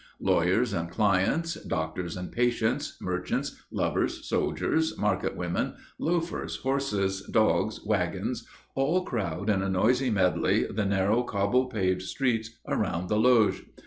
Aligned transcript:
Lawyers 0.19 0.73
and 0.73 0.89
clients, 0.89 1.53
doctors 1.53 2.17
and 2.17 2.31
patients, 2.31 2.97
merchants, 2.99 3.61
lovers, 3.69 4.25
soldiers, 4.25 4.97
market 4.97 5.37
women, 5.37 5.75
loafers, 5.99 6.55
horses, 6.55 7.21
dogs, 7.31 7.79
wagons, 7.85 8.47
all 8.73 9.05
crowd 9.05 9.47
in 9.47 9.61
a 9.61 9.69
noisy 9.69 10.09
medley 10.09 10.63
the 10.65 10.85
narrow 10.85 11.21
cobble 11.21 11.67
paved 11.67 12.01
streets 12.01 12.49
around 12.67 13.09
the 13.09 13.19
Loge. 13.19 13.63